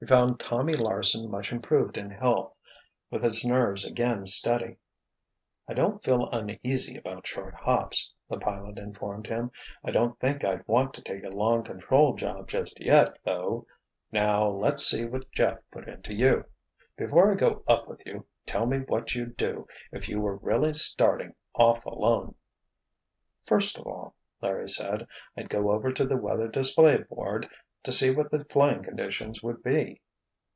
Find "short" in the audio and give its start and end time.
7.28-7.54